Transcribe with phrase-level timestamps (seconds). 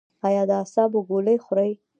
[0.27, 1.71] ایا د اعصابو ګولۍ خورئ؟